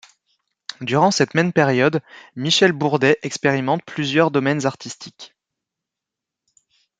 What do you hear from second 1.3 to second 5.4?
même période, Michel Bourdais expérimente plusieurs domaines artistiques.